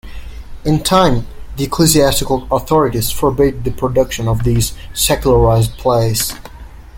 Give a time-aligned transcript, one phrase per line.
[0.65, 1.27] In time
[1.57, 6.33] the ecclesiastical authorities forbade the production of these "secularized" plays.